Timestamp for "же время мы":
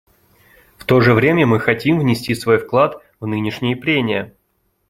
0.99-1.59